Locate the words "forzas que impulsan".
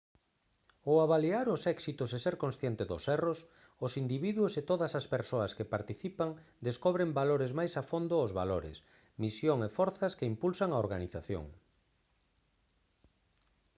9.77-10.69